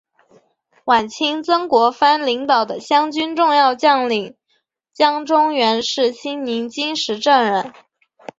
[0.85, 4.35] 晚清曾国藩领导的湘军重要将领
[4.93, 7.71] 江忠源是新宁金石镇人。